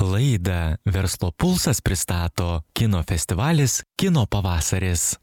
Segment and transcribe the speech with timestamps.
[0.00, 5.16] Laidą Verslo pulsas pristato kino festivalis Kino pavasaris.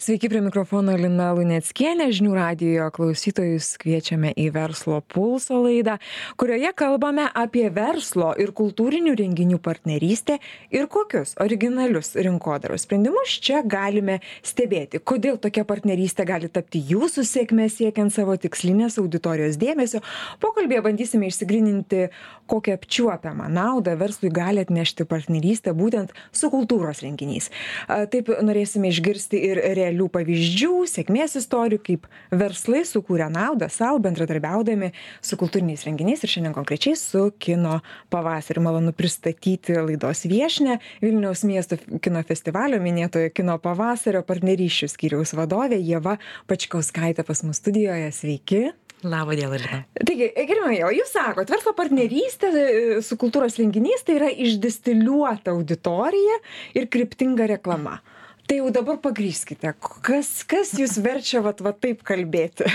[0.00, 5.98] Sveiki prie mikrofono Lina Luneckienė, žinių radijo klausytojus kviečiame į verslo pulso laidą,
[6.40, 10.38] kurioje kalbame apie verslo ir kultūrinių renginių partnerystę
[10.72, 15.02] ir kokius originalius rinkodaros sprendimus čia galime stebėti.
[15.04, 20.00] Kodėl tokia partnerystė gali tapti jūsų sėkmė siekiant savo tikslinės auditorijos dėmesio.
[20.40, 22.08] Pokalbėje bandysime išsigrininti,
[22.50, 27.50] kokią apčiuopiamą naudą verslui gali atnešti partnerystė būtent su kultūros renginiais.
[27.86, 34.90] Taip norėsime išgirsti ir realių pavyzdžių sėkmės istorijų kaip verslai sukūrė naudą sau bendradarbiaudami
[35.24, 37.80] su kultūriniais renginiais ir šiandien konkrečiai su kino
[38.12, 45.80] pavasariu malonu pristatyti laidos viešnią vilniaus miesto kino festivalio minėtojo kino pavasario partnerysčių skyriaus vadovė
[45.80, 46.18] ieva
[46.50, 48.64] pačkauskaitė pas mus studijoje sveiki
[49.04, 49.78] Labą dieną, Lina.
[49.96, 52.64] Taigi, gerbėjai, o jūs sakot, verslo partnerystė e,
[53.04, 56.36] su kultūros renginiais tai yra išdistiliuota auditorija
[56.76, 57.96] ir kryptinga reklama.
[57.96, 58.19] Mhm
[58.50, 62.66] tai jau dabar pagrįskite kas kas jus verčia vat va taip kalbėti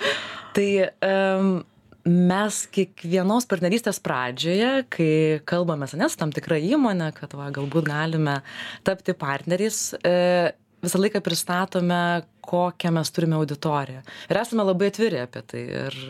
[0.56, 0.68] tai
[1.08, 1.62] um,
[2.04, 5.12] mes kiekvienos partnerystės pradžioje, kai
[5.48, 8.40] kalbame ane, su tam tikra įmonė, kad va, galbūt galime
[8.86, 10.50] tapti partneriais, e,
[10.82, 14.02] visą laiką pristatome, kokią mes turime auditoriją.
[14.26, 15.62] Ir esame labai atviri apie tai.
[15.86, 16.00] Ir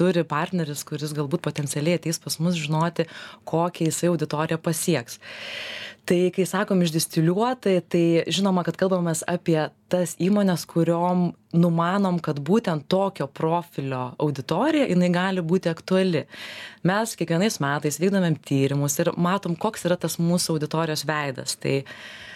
[0.00, 3.04] turi partneris, kuris galbūt potencialiai ateis pas mus žinoti,
[3.44, 5.20] kokią jisai auditoriją pasieks
[6.04, 9.60] tai kai sakom išdistiliuotai tai žinoma kad kalbamės apie
[9.92, 16.24] tas įmones kuriom numanom kad būtent tokio profilio auditorija jinai gali būti aktuali.
[16.88, 21.58] Mes kiekvienais metais vykdomėm tyrimus ir matom koks yra tas mūsų auditorijos veidas.
[21.60, 21.82] Tai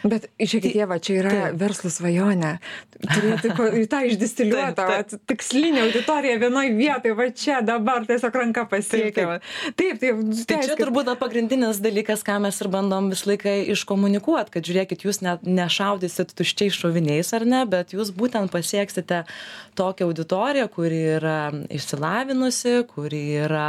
[0.07, 2.53] bet žiūrėkit ieva čia yra verslo svajonė.
[3.01, 3.55] Turėti
[3.91, 9.41] tą išdistiliuotą vat tikslinę auditoriją vienoj vietoj va čia dabar tiesiog ranka pasiekia.
[9.81, 14.67] Taip taip tai čia turbūt pagrindinis dalykas ką mes ir bandom visą laiką iškomunikuot kad
[14.67, 19.25] žiūrėkit jūs ne nešaudysit tuščiais šoviniais ar ne bet jūs būtent pasieksite
[19.79, 21.39] tokią auditoriją kuri yra
[21.73, 23.67] išsilavinusi kuri yra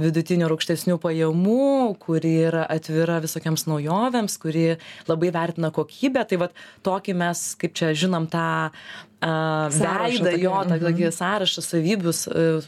[0.00, 4.64] vidutinių ar aukštesnių pajamų kuri yra atvira visokioms naujovėms kuri
[5.08, 6.24] labai vertina kokybę.
[6.28, 6.56] Tai vat
[6.86, 8.46] tokį mes kaip čia žinom tą
[9.24, 11.16] veidą jo tą tokį mhm.
[11.18, 12.14] sąrašą savybių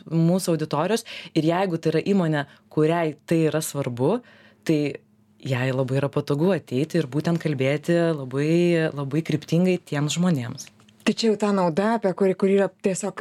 [0.09, 1.07] mūsų auditorijos.
[1.37, 4.21] Ir jeigu tai yra įmonė kuriai tai yra svarbu
[4.67, 4.81] tai
[5.47, 10.71] jai labai yra patogu ateiti ir būtent kalbėti labai labai kryptingai tiems žmonėms.
[11.07, 13.21] Tai čia jau ta nauda apie kuri kuri yra tiesiog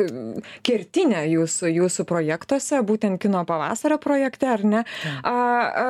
[0.65, 4.81] kertinė jūsų jūsų projektuose būtent kino pavasario projekte ar ne?
[5.21, 5.85] A a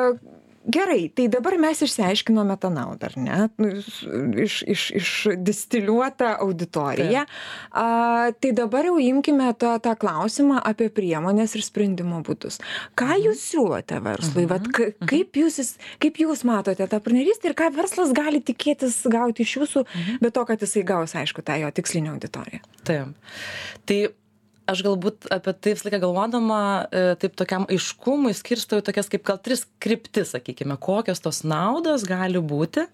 [0.66, 3.38] gerai tai dabar mes išsiaiškinome tą naudą ar ne?
[3.62, 3.72] Nu,
[4.42, 7.26] iš iš išdistiliuotą auditoriją
[7.72, 7.88] a
[8.40, 12.60] tai dabar jau imkime tą tą klausimą apie priemones ir sprendimo būdus.
[12.98, 13.24] Ką mhm.
[13.28, 14.48] jūs siūlote verslui?
[14.50, 14.98] Vat mhm.
[14.98, 15.10] Mhm.
[15.12, 19.86] kaip jūs kaip jūs matote tą partnerystę ir ką verslas gali tikėtis gauti iš jūsų
[20.22, 22.64] be to kad jisai gaus aišku tą jo tikslinę auditoriją?
[22.86, 23.16] Taip.
[23.86, 24.00] Tai
[24.70, 26.60] aš galbūt apie tai visą laiką galvodama
[26.90, 32.08] e, taip tokiam aiškumui skirstau į tokias kaip gal tris kryptis sakykime kokios tos naudos
[32.10, 32.88] gali būti.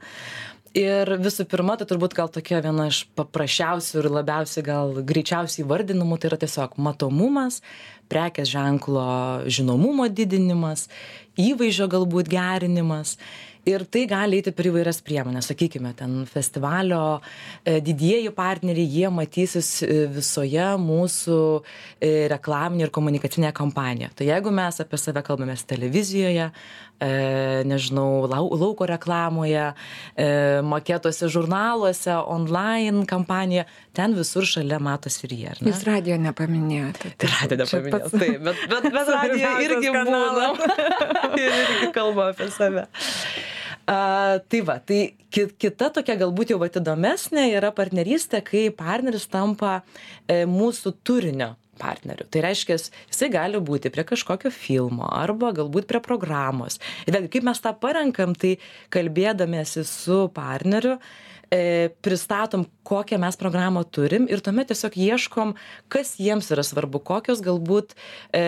[0.77, 6.15] Ir visų pirma tai turbūt gal tokia viena iš paprasčiausių ir labiausiai gal greičiausiai įvardinamų
[6.15, 7.59] tai yra tiesiog matomumas
[8.11, 9.03] prekės ženklo
[9.51, 10.87] žinomumo didinimas
[11.39, 13.17] įvaizdžio galbūt gerinimas
[13.65, 19.69] ir tai gali eiti per įvairias priemones sakykime ten festivalio e, didieji partneriai jie matysis
[19.85, 26.49] e, visoje mūsų e, reklaminėje ir komunikacinėje kampanijoje tai jeigu mes apie save kalbamės televizijoje
[27.65, 29.71] nežinau lau lauko reklamoje
[30.63, 33.65] maketuose žurnaluose online kampanija.
[33.93, 37.15] Ten visur šalia matosi ir jie jūs radijo nepaminėjote.
[37.17, 38.11] Tai radijo nepaminėjau.
[38.13, 40.61] taip bet bet bet radijo irgi būnam
[41.41, 42.85] ir irgi kalbam apie save.
[43.89, 45.01] A tai va tai
[45.33, 49.81] ki kita tokia galbūt jau įdomesnė yra partnerystė kai partneris tampa
[50.29, 52.27] e mūsų turinio partneriu.
[52.31, 56.79] Tai reiškias jisai gali būti prie kažkokio filmo arba galbūt prie programos.
[57.07, 58.55] Ir vėlgi kaip mes tą parenkam tai
[58.93, 60.99] kalbėdamiesi su partneriu
[61.51, 65.53] e, pristatom, kokią mes programą turim ir tuomet tiesiog ieškom,
[65.91, 67.93] kas jiems yra svarbu, kokios galbūt
[68.33, 68.41] e,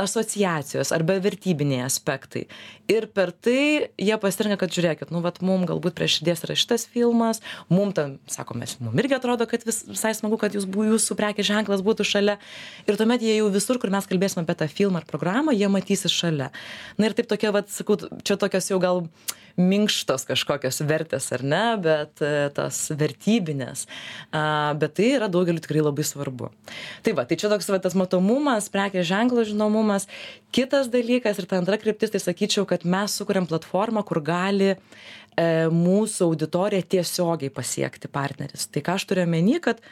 [0.00, 2.44] asociacijos arba vertybiniai aspektai.
[2.92, 6.86] Ir per tai jie pasirinka, kad žiūrėkit, nu, vat, mums galbūt prieš širdies yra šitas
[6.92, 11.48] filmas, mums tam, sakome, mums irgi atrodo, kad vis, visai smagu, kad jūs, jūsų prekės
[11.48, 12.38] ženklas būtų šalia.
[12.86, 16.12] Ir tuomet jie jau visur, kur mes kalbėsime apie tą filmą ar programą, jie matysis
[16.12, 16.52] šalia.
[17.00, 19.06] Na ir taip tokia, vat, sakau, čia tokios jau gal
[19.60, 23.86] minkštos kažkokios vertės ar ne, bet e, tas vertybinės.
[24.32, 26.50] Bet tai yra daugeliu tikrai labai svarbu.
[27.04, 30.08] Tai va, tai čia toks va, tas matomumas, prekės ženklo žinomumas.
[30.54, 34.76] Kitas dalykas ir ta antra kryptis, tai sakyčiau, kad mes sukuriam platformą, kur gali e,
[35.72, 38.68] mūsų auditoriją tiesiogiai pasiekti partneris.
[38.72, 39.84] Tai ką aš turiu menį, kad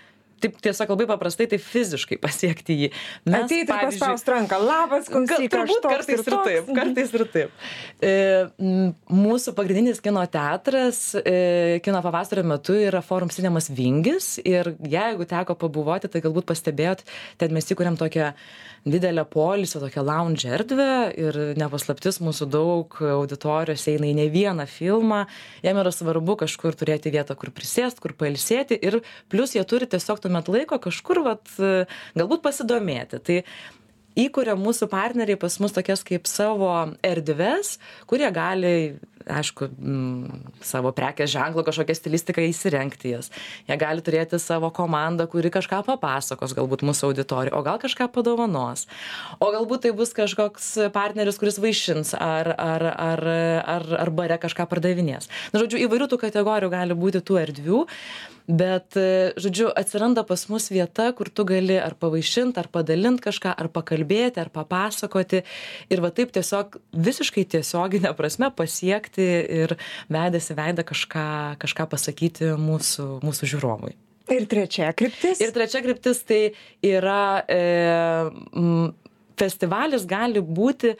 [0.43, 2.91] taip tiesiog labai paprastai, tai fiziškai pasiekti jį.
[3.29, 7.69] Mes, Ateiti ir paspausti ranką, labas, klausyk, turbūt kartais ir, ir taip, kartais ir taip.
[8.01, 8.15] E,
[9.13, 15.57] mūsų pagrindinis kino teatras e, kino pavasario metu yra Forum Cinemas Vingis ir jeigu teko
[15.61, 17.05] pabuvoti, tai galbūt pastebėjot,
[17.41, 18.33] ten mes įkūrėm tokią
[18.87, 25.25] didelę polisio, tokią lounge erdvę ir nepaslaptis mūsų daug auditorijos eina į ne vieną filmą,
[25.65, 29.01] jam yra svarbu kažkur turėti vietą, kur prisėsti, kur pailsėti ir
[29.33, 31.53] plus jie turi tiesiog tuomet laiko kažkur, vat,
[32.15, 33.21] galbūt pasidomėti.
[33.27, 33.43] Tai
[34.19, 36.71] įkuria mūsų partneriai pas mus tokias kaip savo
[37.07, 37.79] erdves,
[38.11, 38.75] kurie gali
[39.31, 43.29] aišku, mm, savo prekės ženklo kažkokią stilistiką įsirengti jas.
[43.69, 48.87] Jie gali turėti savo komandą, kuri kažką papasakos, galbūt mūsų auditorijai, o gal kažką padovanos.
[49.39, 53.25] O galbūt tai bus kažkoks partneris, kuris vaišins ar, ar, ar,
[53.77, 55.31] ar, ar bare kažką pardavinės.
[55.53, 57.85] Na, žodžiu, įvairių tų kategorijų gali būti tų erdvių,
[58.51, 58.99] bet,
[59.41, 64.43] žodžiu, atsiranda pas mus vieta, kur tu gali ar pavaišinti, ar padalinti kažką, ar pakalbėti,
[64.43, 65.45] ar papasakoti
[65.91, 69.27] ir va taip tiesiog visiškai tiesioginė prasme pasiekti pasiekti
[69.63, 69.77] ir
[70.11, 73.95] veidas į veidą kažką, kažką pasakyti mūsų, mūsų žiūrovui.
[74.31, 75.41] Ir trečia kryptis?
[75.43, 76.53] Ir trečia kryptis tai
[76.87, 77.61] yra e,
[78.55, 78.93] m,
[79.37, 80.95] festivalis gali būti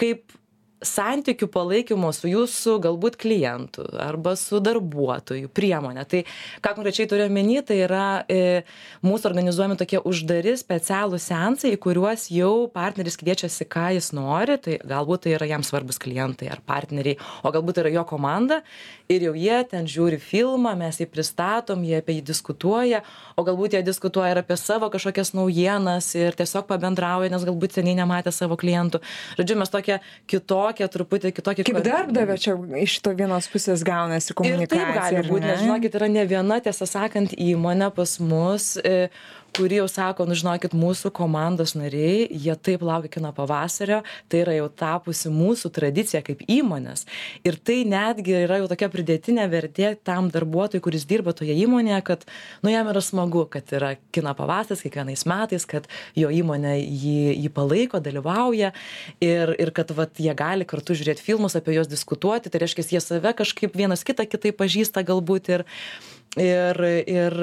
[0.00, 0.32] kaip
[0.80, 6.04] santykių palaikymo su jūsų galbūt klientu arba su darbuotoju priemone.
[6.08, 6.22] Tai
[6.64, 8.62] ką konkrečiai turiu omeny, tai yra e,
[9.04, 14.78] mūsų organizuojami tokie uždari specialūs sensai, į kuriuos jau partneris kviečiasi, ką jis nori, tai
[14.80, 18.62] galbūt tai yra jam svarbus klientai ar partneriai, o galbūt tai yra jo komanda
[19.10, 23.02] ir jau jie ten žiūri filmą, mes jį pristatom, jie apie jį diskutuoja,
[23.36, 27.98] o galbūt jie diskutuoja ir apie savo kažkokias naujienas ir tiesiog pabendrauja, nes galbūt seniai
[27.98, 29.02] nematė savo klientų.
[29.40, 29.98] Žodžiu, mes tokia
[30.70, 31.64] kitokia, truputį kitokia.
[31.66, 34.66] Kaip darbdavė čia iš to vienos pusės gaunasi komunikacija.
[34.66, 38.72] Ir taip gali būti, nes žinokit, yra ne viena, tiesą sakant, įmonė pas mus.
[39.56, 44.00] Kuri jau sako nu žinokit mūsų komandos nariai jie taip laukia kino pavasario
[44.30, 47.02] tai yra jau tapusi mūsų tradicija kaip įmonės.
[47.42, 52.24] Ir tai netgi yra jau tokia pridėtinė vertė tam darbuotojui kuris dirba toje įmonėje kad
[52.62, 57.52] nu jam yra smagu kad yra kino pavasaris kiekvienais metais kad jo įmonė jį jį
[57.56, 58.70] palaiko dalyvauja
[59.24, 62.52] ir ir kad vat jie gali kartu žiūrėt filmus apie juos diskutuoti.
[62.54, 65.70] Tai reiškias jie save kažkaip vienas kitą kitaip pažįsta galbūt ir
[66.38, 67.40] ir ir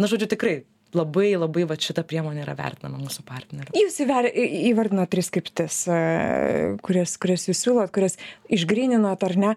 [0.00, 0.62] na žodžiu tikrai
[0.96, 3.72] labai labai vat šita priemonė yra vertinama mūsų partnerių.
[3.76, 4.28] Jūs įver,
[4.72, 5.82] įvardinot tris kryptis,
[6.84, 8.18] kurias, kurias jūs siūlot, kurias
[8.52, 9.56] išgrininot ar ne.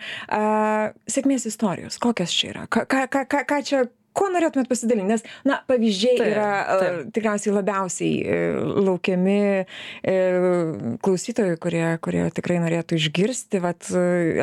[1.12, 2.66] Sėkmės istorijos, kokios čia yra?
[2.72, 3.86] Ką, ką, ką, ką čia
[4.16, 6.50] kuo norėtumėt pasidalinti nes na pavyzdžiai taip, yra
[6.80, 7.00] taip.
[7.18, 8.38] tikriausiai labiausiai e,
[8.88, 10.16] laukiami e,
[11.04, 13.92] klausytojų kurie kurie tikrai norėtų išgirsti vat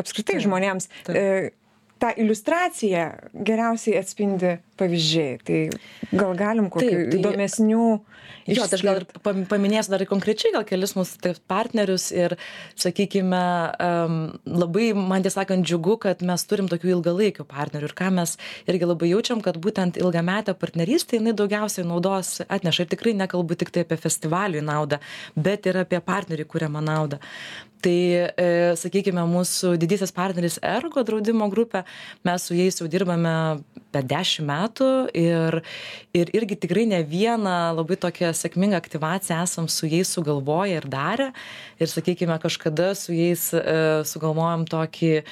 [0.03, 1.57] apskritai taip, žmonėms taip
[2.03, 3.07] tą iliustraciją
[3.47, 5.37] geriausiai atspindi pavyzdžiai.
[5.47, 5.61] Tai
[6.11, 7.87] gal galim kokių tai, įdomesnių
[8.47, 12.35] Jo, tai aš gal ir paminėsiu dar konkrečiai gal kelis mūsų taip, partnerius ir,
[12.81, 13.43] sakykime,
[13.79, 14.17] um,
[14.51, 18.35] labai, man tiesą sakant, džiugu, kad mes turim tokių ilgalaikių partnerių ir ką mes
[18.67, 22.87] irgi labai jaučiam, kad būtent ilgametė partnerystė, jinai daugiausiai naudos atneša.
[22.87, 24.99] Ir tikrai nekalbu tik tai apie festivalių naudą,
[25.39, 27.23] bet ir apie partnerių kuriamą naudą
[27.83, 28.49] tai e,
[28.79, 31.85] sakykime mūsų didysis partneris ergo draudimo grupė
[32.27, 33.35] mes su jais jau dirbame
[33.93, 35.61] apie dešim metų ir
[36.13, 41.33] ir irgi tikrai ne vieną labai tokią sėkmingą aktyvaciją esam su jais sugalvoję ir darę.
[41.81, 45.23] Ir sakykime kažkada su jais e, sugalvojom tokį e,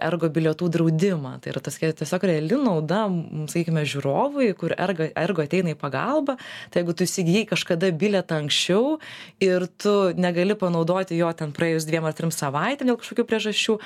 [0.00, 1.36] ergo bilietų draudimą.
[1.40, 3.06] Tai yra tokia tiesiog reali nauda
[3.52, 6.38] sakykime žiūrovui kur ergo ergo ateina į pagalbą.
[6.70, 8.96] Tai jeigu tu įsigijai kažkada bilietą anksčiau
[9.40, 13.78] ir tu negali panaudoti jo ten praėjus praėjus dviem ar trim savaitėm dėl kažkokių priežasčių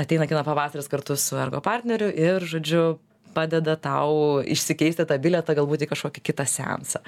[0.00, 2.98] ateina kino pavasaris kartu su ergo partneriu ir žodžiu
[3.32, 7.00] padeda tau išsikeisti tą bilietą galbūt į kažkokį kitą seansą.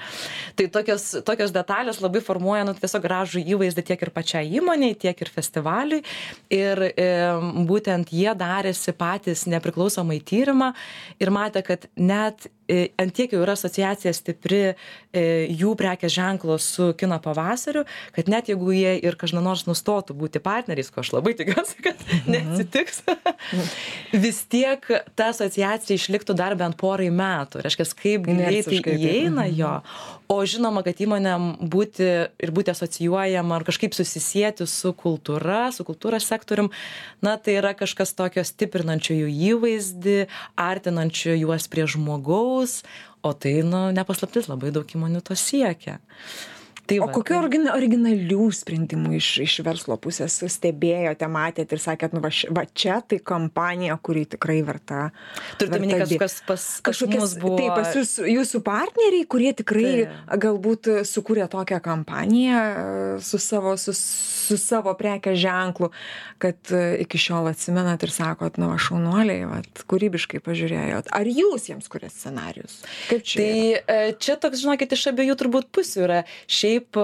[0.57, 5.21] Tai tokios, tokios detalės labai formuoja nu, tiesiog gražų įvaizdį tiek ir pačiai įmoniai, tiek
[5.21, 6.01] ir festivaliui.
[6.49, 7.07] Ir e,
[7.69, 10.73] būtent jie darėsi patys nepriklausomai tyrimą
[11.21, 14.75] ir matė, kad net ant tiek jau yra asociacija stipri e,
[15.53, 20.41] jų prekės ženklo su kino pavasariu, kad net jeigu jie ir kažkada nors nustotų būti
[20.43, 22.33] partneriais, ko aš labai tikiuosi, kad mhm.
[22.33, 23.03] neatsitiks,
[24.25, 27.61] vis tiek ta asociacija išliktų dar bent porai metų.
[27.65, 29.57] Reiškia, kaip greitai įeina mhm.
[29.59, 29.73] jo.
[30.31, 32.05] O žinoma, kad įmonėm būti
[32.41, 36.71] ir būti asocijuojama ar kažkaip susisieti su kultūra, su kultūros sektorium,
[37.21, 40.17] na tai yra kažkas tokio stiprinančio jų įvaizdį,
[40.57, 42.54] artinančio juos prie žmogaus,
[43.25, 45.99] o tai, nu, nepaslaptis, labai daug įmonių to siekia.
[46.85, 47.41] Tai va, o kokiu tai...
[47.43, 52.65] origina, originalių sprendimų iš, iš verslo pusės stebėjote, matėte ir sakėt, nu va, š, va
[52.69, 55.07] čia tai kompanija, kuri tikrai verta.
[55.59, 57.57] Turite minėti, kas, kas pas kažkokias buvo.
[57.61, 60.05] Taip, pas jūs, jūsų partneriai, kurie tikrai
[60.45, 62.61] galbūt sukūrė tokią kampaniją
[63.25, 65.89] su savo, su, su savo prekės ženklu,
[66.41, 71.09] kad iki šiol atsimenat ir sakot, nu, aš šaunuoliai, vat, kūrybiškai pažiūrėjot.
[71.15, 72.81] Ar jūs jiems kuriat scenarius?
[73.09, 73.39] Kaip čia?
[73.39, 73.81] Tai yra?
[73.87, 76.21] E, čia toks, žinokit, iš abiejų turbūt pusių yra.
[76.51, 76.97] Šiaip šiaip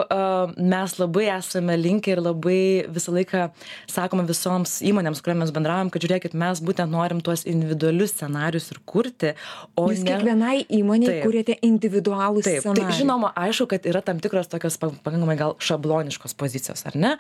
[0.58, 3.50] mes labai esame linkę ir labai visą laiką
[3.90, 8.82] sakome visoms įmonėms, kuriuo mes bendraujam, kad žiūrėkit, mes būtent norim tuos individualius scenarius ir
[8.86, 9.34] kurti,
[9.76, 10.12] o Jūs ne...
[10.12, 12.90] kiekvienai įmoniai taip, kuriate individualų taip, scenarijų.
[12.90, 17.16] Taip, žinoma, aišku, kad yra tam tikros tokios pakankamai gal šabloniškos pozicijos, ar ne?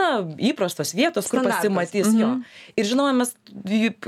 [0.00, 0.10] Na,
[0.42, 1.64] įprastos vietos, kur Standartas.
[1.64, 2.20] pasimatys mhm.
[2.20, 2.30] jo.
[2.80, 3.34] Ir žinoma, mes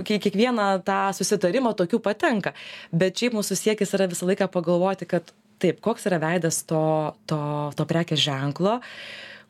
[0.06, 2.54] kiekvieną tą susitarimą tokių patenka,
[2.92, 5.30] bet šiaip mūsų siekis yra visą laiką pagalvoti, kad
[5.62, 6.82] taip koks yra veidas to
[7.30, 7.40] to
[7.76, 8.80] to prekės ženklo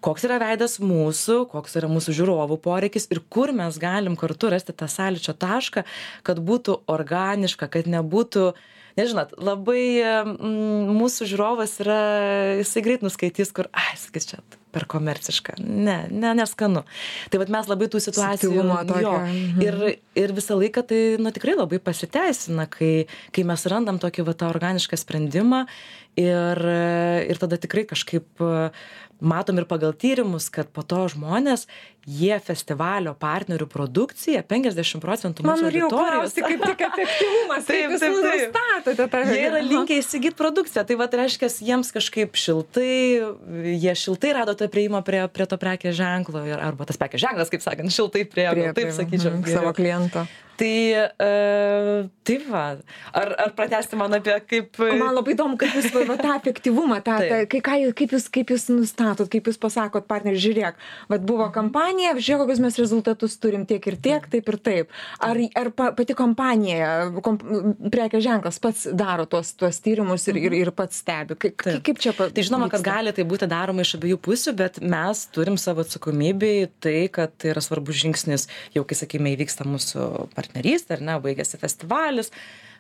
[0.05, 4.77] koks yra veidas mūsų koks yra mūsų žiūrovų poreikis ir kur mes galim kartu rasti
[4.77, 5.87] tą sąlyčio tašką
[6.27, 8.53] kad būtų organiška kad nebūtų
[8.97, 12.01] nes žinot labai mm, mūsų žiūrovas yra
[12.61, 14.43] jisai greit nuskaitys kur ai sakys čia
[14.77, 16.85] per komerciška ne ne neskanu
[17.33, 18.67] tai vat mes labai tų situacijų
[19.03, 19.63] jo mhm.
[19.65, 19.81] ir
[20.23, 22.95] ir visą laiką tai nu tikrai labai pasiteisina kai
[23.33, 25.65] kai mes randam tokį va tą organišką sprendimą
[26.21, 26.63] ir
[27.33, 28.47] ir tada tikrai kažkaip
[29.21, 31.67] matom ir pagal tyrimus kad po to žmonės
[32.07, 36.37] jie festivalio partnerių produkciją penkiasdešim procentų mūsų auditorijos.
[36.39, 40.87] kaip tik efektyvumas taip jūs nustatote tą jie yra linkę įsigyt produkciją.
[40.87, 42.95] Tai vat reiškias jiems kažkaip šiltai
[43.75, 47.51] jie šiltai rado tą priėjimą prie prie to prekės ženklo ir arba tas prekės ženklas
[47.51, 50.27] kaip sakant šiltai priėjo taip sakyčiau mhm, savo kliento.
[50.57, 52.65] Tai e, tai va.
[53.13, 57.19] Ar ar pratęsti man apie kaip man labai įdomu kaip jūs va tą efektyvumą tą
[57.21, 60.81] tą kaip jūs kaip jūs nustatot kaip jūs pasakot partneriui žiūrėk
[61.13, 64.49] vat buvo kampanija žiūrėk kokius mes rezultatus turim tiek ir tiek taip.
[64.49, 64.95] ir taip.
[65.21, 67.39] Ar ar pa pati kompanija kom
[67.93, 71.37] prekės ženklas pats daro tuos tuos tyrimus ir ir ir pats stebi?
[71.37, 75.27] Kaip kaip čia tai žinoma kad gali tai būti daroma iš abiejų pusių bet mes
[75.35, 78.47] turim savo atsakomybėj tai kad tai yra svarbus žingsnis.
[78.75, 82.33] Jau kai sakykime įvyksta mūsų partnerystė, ar ne, baigėsi festivalis,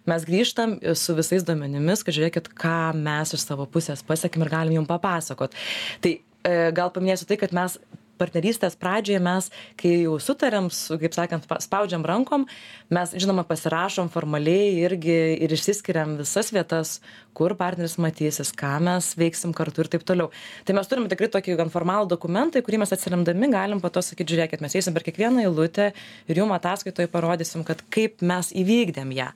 [0.08, 4.80] mes grįžtam su visais duomenimis, kad žiūrėkit, ką mes iš savo pusės pasiekim ir galim
[4.80, 5.56] jums papasakot.
[6.04, 7.78] Tai e, gal paminėsiu tai, kad mes
[8.18, 12.46] partnerystės pradžioje mes kai jau sutariam su kaip sakant spaudžiam rankom
[12.92, 16.98] mes žinoma pasirašom formaliai irgi ir išsiskiriam visas vietas
[17.36, 20.30] kur partneris matysis ką mes veiksim kartu ir taip toliau.
[20.64, 24.32] Tai mes turim tikrai tokį gan formalų dokumentą kurį mes atsiremdami galim po to sakyt
[24.32, 25.90] žiūrėkit mes eisim per kiekvieną eilutę
[26.26, 29.30] ir jum ataskaitoj parodysim kad kaip mes įvykdėm ją.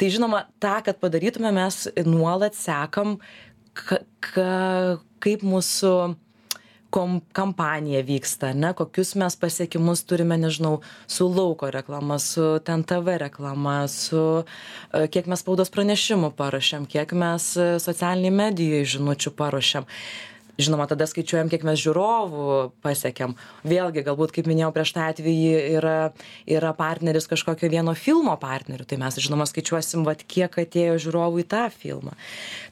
[0.00, 3.18] Tai žinoma tą kad padarytume mes nuolat sekam
[3.76, 4.50] ka ka
[5.22, 5.92] kaip mūsų
[6.92, 13.16] kom kampanija vyksta ane kokius mes pasiekimus turime nežinau su lauko reklama su ten tv
[13.22, 14.44] reklama su
[14.92, 19.88] e, kiek mes spaudos pranešimų paruošėm kiek mes e, socialinėj medijoj žinučių paruošėm
[20.60, 22.48] žinoma tada skaičiuojam kiek mes žiūrovų
[22.84, 23.36] pasiekėm
[23.68, 25.96] vėlgi galbūt kaip minėjau prieš tą atvejį yra
[26.50, 31.48] yra partneris kažkokio vieno filmo partneriu tai mes žinoma skaičiuosim vat kiek atėjo žiūrovų į
[31.52, 32.14] tą filmą.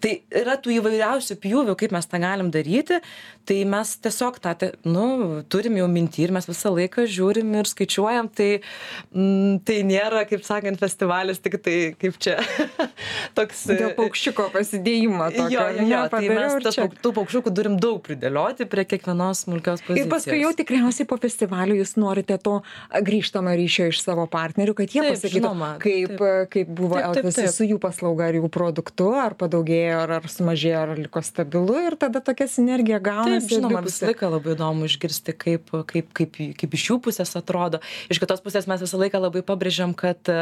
[0.02, 3.00] Tai yra tų įvairiausių pjūvių kaip mes tą galim daryti.
[3.48, 8.28] Tai mes tiesiog tą nu turim jau minty ir mes visą laiką žiūrim ir skaičiuojam.
[8.36, 12.38] Tai mm, tai nėra kaip sakant festivalis tiktai kaip čia
[13.38, 16.70] toks dėl paukščiuko pasidėjimo tokio jo jo jo tai mes
[17.00, 20.06] tų paukščiukų turim daug pridėlioti prie kiekvienos smulkios pozicijos.
[20.06, 22.56] Ir paskui jau tikriausiai po festivalio jūs norite to
[22.90, 26.50] grįžtamą ryšio iš savo partnerių, kad jie taip, pasakytų, žinoma, kaip, taip.
[26.54, 30.94] kaip buvo elgtasi su jų paslauga ar jų produktu, ar padaugėjo, ar, ar sumažėjo, ar
[30.98, 33.46] liko stabilu ir tada tokia sinergija gaunasi.
[33.46, 37.82] Taip, žinoma, visą laiką labai įdomu išgirsti, kaip, kaip, kaip, kaip iš jų pusės atrodo.
[38.12, 40.32] Iš kitos pusės mes visą laiką labai pabrėžiam, kad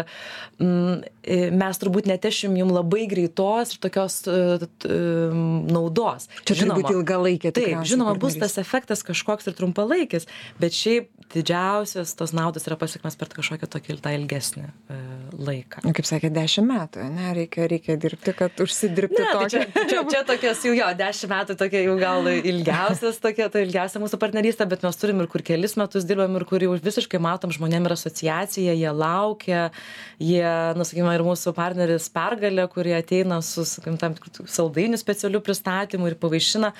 [0.58, 1.04] mm,
[1.58, 4.66] mes turbūt netešim jums labai greitos ir tokios uh,
[5.68, 6.28] naudos.
[6.44, 7.52] Čia turi būti ilga ilgalaikė.
[7.54, 10.28] Taip, žinoma, bus tas efektas kažkoks ir trumpalaikis,
[10.60, 14.98] bet šiaip didžiausias tos naudos yra pasiekmes per kažkokią tokį tą ilgesnį e,
[15.36, 15.82] laiką.
[15.84, 19.64] Nu, kaip sakė, dešimt metų, ne, reikia, reikia dirbti, kad užsidirbti ne, tokią.
[19.74, 23.66] Tai čia, čia, čia tokias jau jo, dešimt metų tokia jau gal ilgiausias, tokia, tai
[23.66, 27.20] ilgiausia mūsų partnerystė, bet mes turim ir kur kelis metus dirbam ir kur jau visiškai
[27.20, 29.68] matom žmonėm yra asociacija, jie laukia,
[30.16, 30.48] jie,
[30.78, 34.16] nu, sakykime, ir mūsų partneris pergalė, kurie ateina su, sakykim, tam
[34.48, 36.72] saldainių specialių pristatymų ir pavaišina.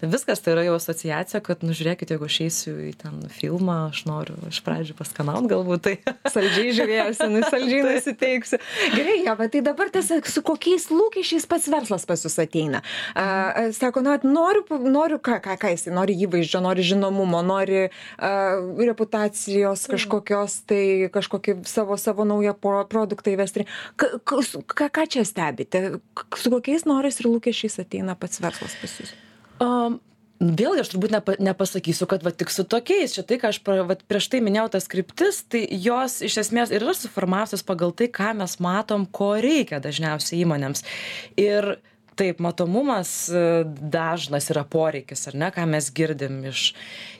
[0.00, 3.76] Tai viskas tai yra jau asociacija, kad, nu, žiūrėkit, jeigu aš eisiu į ten filmą,
[3.90, 5.94] aš noriu iš pradžių paskanaut galbūt tai.
[6.34, 8.60] Saldžiai žiūrėsiu, nu, saldžiai nusiteiksiu.
[8.94, 12.82] Gerai, ja, bet tai dabar tiesiog su kokiais lūkesčiais pats verslas pas jūs ateina.
[13.14, 18.32] A, sako, na, noriu, noriu ką, ką, ką jis nori įvaizdžio, nori žinomumo, nori a,
[18.90, 23.66] reputacijos kažkokios, tai kažkokį savo, savo naują produktą įvesti.
[23.96, 25.86] Ką, ką čia stebite?
[26.36, 29.14] Su kokiais norais ir lūkesčiais ateina pats verslas pas jūs?
[29.62, 30.00] Um,
[30.36, 33.78] Vėlgi aš turbūt nepa, nepasakysiu, kad va tik su tokiais, čia tai, ką aš pra,
[33.88, 38.10] va, prieš tai minėjau tas kryptis, tai jos iš esmės ir yra suformavusios pagal tai,
[38.12, 40.84] ką mes matom, ko reikia dažniausiai įmonėms.
[41.40, 41.78] Ir
[42.20, 46.68] taip, matomumas e, dažnas yra poreikis, ar ne, ką mes girdim iš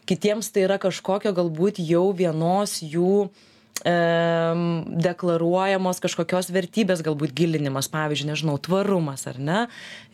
[0.04, 3.44] kitiems, tai yra kažkokio galbūt jau vienos jų uh,
[3.84, 9.60] deklaruojamos kažkokios vertybės galbūt gilinimas, pavyzdžiui, nežinau, tvarumas ar ne.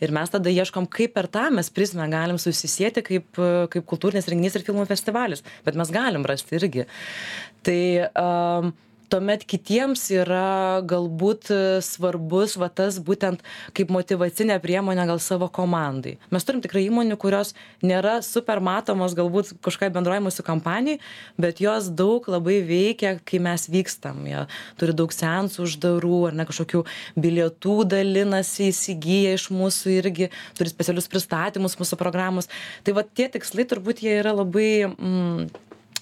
[0.03, 3.41] Ir mes tada ieškom, kaip per tą mes prizmę galim susisieti kaip,
[3.73, 5.45] kaip kultūrinės renginys ir filmų festivalis.
[5.65, 6.87] Bet mes galim rasti irgi.
[7.63, 8.73] Tai um,
[9.13, 13.43] tuomet kitiems yra galbūt e, svarbus va tas būtent
[13.77, 16.15] kaip motyvacinė priemonė gal savo komandai.
[16.33, 17.53] Mes turim tikrai įmonių, kurios
[17.85, 21.01] nėra super matomos galbūt kažkokiai bendroji mūsų kampanijai,
[21.37, 24.23] bet jos daug labai veikia, kai mes vykstam.
[24.29, 24.45] Jie
[24.81, 26.81] turi daug sensų uždarų ar ne kažkokių
[27.13, 32.49] bilietų dalinasi, įsigyja iš mūsų irgi, turi specialius pristatymus mūsų programos.
[32.81, 34.71] Tai va tie tikslai turbūt jie yra labai...
[34.89, 35.53] Mm,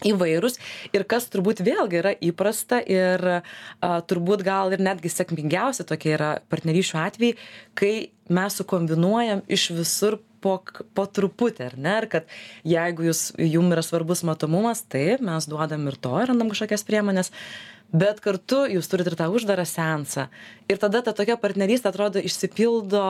[0.08, 0.58] įvairūs
[0.96, 3.41] ir kas turbūt vėlgi yra įprasta ir a,
[4.08, 7.38] turbūt gal ir netgi sėkmingiausia tokie yra partnerysčių atvejai,
[7.77, 7.93] kai
[8.31, 10.58] mes sukombinuojam iš visur po,
[10.98, 11.98] po truputį, ar ne?
[12.01, 12.31] Ir kad
[12.67, 17.31] jeigu jūs, jums yra svarbus matomumas, taip, mes duodam ir to, randam kažkokias priemonės,
[17.91, 20.29] bet kartu jūs turit ir tą uždarą seansą.
[20.71, 23.03] Ir tada ta tokia partnerystė atrodo išsipildo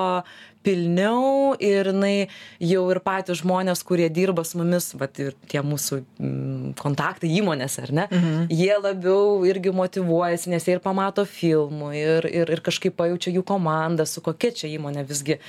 [0.66, 2.28] pilniau ir jinai
[2.62, 7.80] jau ir patys žmonės, kurie dirba su mumis, vat, ir tie mūsų mm, kontaktai įmonės,
[7.82, 8.48] ar ne, mhm.
[8.54, 13.46] jie labiau irgi motivuojasi, nes jie ir pamato filmų ir, ir, ir kažkaip pajaučia jų
[13.48, 15.40] komandą, su kokia čia įmonė visgi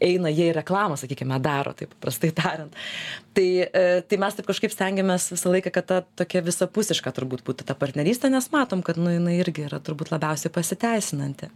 [0.00, 2.78] eina, jie į reklamą, sakykime, daro, taip paprastai tariant.
[3.34, 7.66] Tai, e, tai mes taip kažkaip stengiamės visą laiką, kad ta tokia visapusiška turbūt būtų
[7.68, 11.50] ta partnerystė, nes matom, kad nu, jinai irgi yra turbūt labiausiai pasiteisinanti.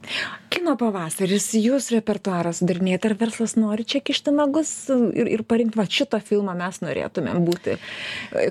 [0.55, 5.87] Kino pavasaris, jūs repertuaras sudarinėjate ar verslas nori čia kišti nagus ir, ir parinkti, va
[5.91, 7.79] šitą filmą mes norėtumėm būti,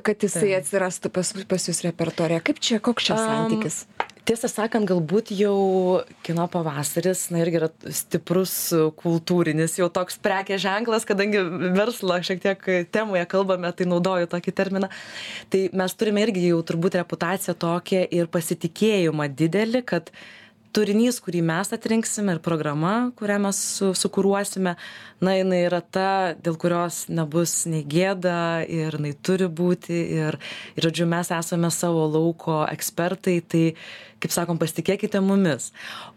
[0.06, 0.58] kad jisai tai.
[0.60, 2.42] atsirastų pas, pas jūs repertorė.
[2.44, 3.86] Kaip čia, koks čia santykis?
[3.86, 8.54] Um, Tiesą sakant, galbūt jau kino pavasaris, na irgi yra stiprus
[9.02, 11.42] kultūrinis, jau toks prekė ženklas, kadangi
[11.76, 12.64] verslo šiek tiek
[12.96, 14.88] temoje kalbame, tai naudoju tokį terminą.
[15.52, 20.24] Tai mes turime irgi jau turbūt reputaciją tokią ir pasitikėjimą didelį, kad uh,
[20.74, 24.76] turinys kurį mes atrinksime ir programa kurią mes su sukuruosime
[25.24, 26.08] na jinai yra ta
[26.46, 30.40] dėl kurios nebus nei gėda ir jinai turi būti ir
[30.76, 33.66] ir žodžiu mes esame savo lauko ekspertai tai
[34.24, 35.72] kaip sakom pasitikėkite mumis.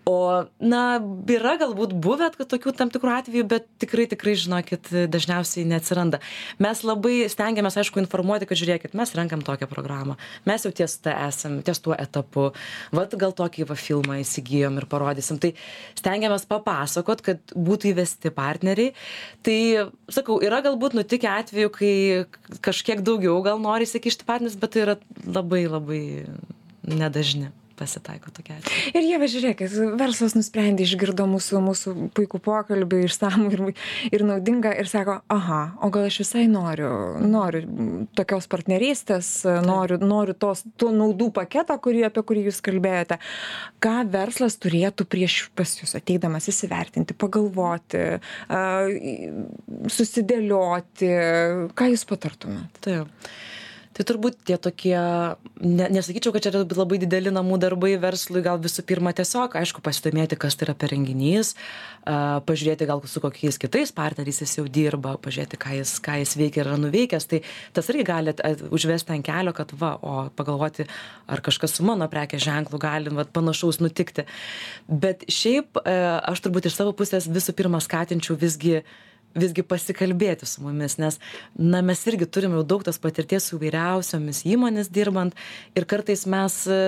[0.06, 1.00] O na
[1.32, 6.20] yra galbūt buvę tokių tam tikrų atvejų bet tikrai tikrai žinokit dažniausiai neatsiranda.
[6.62, 10.16] Mes labai stengiamės aišku informuoti kad žiūrėkit mes renkam tokią programą
[10.46, 12.50] mes jau ties ta esam ties tuo etapu
[12.94, 15.40] vat gal tokį va filmą įsigijom ir parodysim.
[15.42, 15.52] Tai
[15.98, 18.94] stengiamės papasakot kad būtų įvesti partneriai.
[19.46, 19.58] Tai
[20.12, 21.92] sakau yra galbūt nutikę atvejų kai
[22.64, 26.02] kažkiek daugiau gal nori įsikišti partneris bet tai yra labai labai
[26.86, 28.60] nedažni pasitaiko atvejai.
[28.96, 33.62] Ir jie, žiūrėkit, verslas nusprendė, išgirdo mūsų, mūsų puikų pokalbį, išsamų ir,
[34.10, 36.90] ir naudingą ir sako, aha, o gal aš visai noriu,
[37.22, 37.62] noriu
[38.18, 39.30] tokios partnerystės,
[39.66, 43.20] noriu, noriu tos, to naudų paketą, kurį, apie kurį jūs kalbėjote.
[43.84, 48.04] Ką verslas turėtų prieš pas jūs ateidamas įsivertinti, pagalvoti,
[49.92, 51.12] susidėlioti,
[51.76, 52.82] ką jūs patartumėte?
[52.86, 53.28] Taip
[53.96, 54.96] tai turbūt tie tokie
[55.64, 59.80] ne nesakyčiau kad čia yra labai dideli namų darbai verslui gal visų pirma tiesiog aišku
[59.84, 61.54] pasidomėti kas tai yra per renginys
[62.04, 66.36] a pažiūrėti gal su kokiais kitais partneriais jis jau dirba pažiūrėti ką jis ką jis
[66.38, 67.28] veikia ir yra nuveikęs.
[67.30, 67.40] Tai
[67.76, 68.34] tas irgi gali
[68.70, 70.86] užvesti ant kelio kad va o pagalvoti
[71.26, 74.26] ar kažkas su mano prekės ženklu gali vat panašaus nutikti.
[74.86, 75.96] Bet šiaip e,
[76.30, 78.82] aš turbūt iš savo pusės visų pirma skatinčiau visgi
[79.36, 81.18] visgi pasikalbėti su mumis, nes,
[81.58, 85.36] na, mes irgi turime jau daug tos patirties su įvairiausiomis įmonės dirbant
[85.76, 86.80] ir kartais mes e,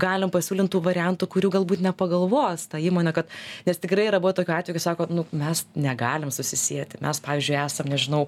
[0.00, 3.32] galim pasiūlintų variantų, kurių galbūt nepagalvos ta įmonė, kad,
[3.66, 7.90] nes tikrai yra buvo tokiu atveju, kai sako, nu, mes negalim susisieti, mes, pavyzdžiui, esam,
[7.90, 8.24] nežinau,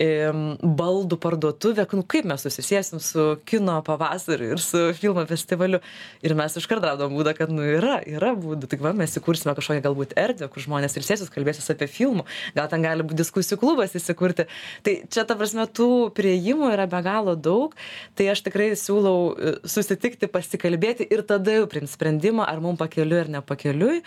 [0.00, 5.80] baldų parduotuvė, nu, kaip mes susisiesim su kino pavasariu ir su filmo festivaliu.
[6.24, 8.70] Ir mes iškart radom būdą, kad, nu, yra, yra būdų.
[8.70, 12.84] Tik va, mes įkursime kažkokią galbūt erdvę, kur žmonės ilsėsis, kalbėsis apie filmų, gal ten
[12.84, 14.48] gali būti diskusijų klubas įsikurti.
[14.86, 17.76] Tai čia, ta prasme, tų prieimų yra be galo daug.
[18.18, 23.24] Tai aš tikrai siūlau e, susitikti, pasikalbėti ir tada jau priimti sprendimą, ar mums pakeliui
[23.24, 24.02] ar nepakeliui.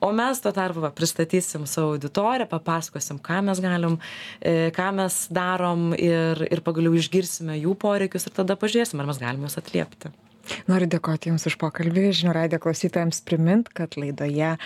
[0.00, 3.96] O mes tuo tarpu va, pristatysim savo auditoriją, papasakosim, ką mes galim,
[4.38, 9.18] e, ką mes darom ir, ir pagaliau išgirsime jų poreikius ir tada pažiūrėsim, ar mes
[9.18, 10.14] galime juos atliepti.
[10.70, 12.08] Noriu dėkoti Jums už pokalbį.
[12.18, 14.58] Žinių radio klausytojams primint, kad laidoje e,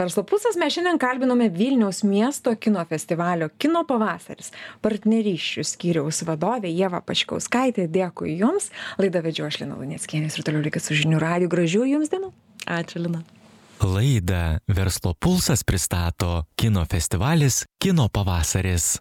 [0.00, 4.52] Verslo pusas mes šiandien kalbinome Vilniaus miesto kino festivalio Kino pavasaris
[4.84, 7.88] partnerysčių skyriaus vadovė Jėva Paškauskaitė.
[7.92, 8.70] Dėkui Jums.
[9.00, 11.50] Laidą vedžiu aš Lina Lunieckienės ir toliau likit su žinių radio.
[11.52, 12.32] Gražių Jums dienų.
[12.68, 13.24] Ačiū, Lina.
[13.78, 18.96] Laidą Verslo pulsas pristato kino festivalis Kino pavasaris.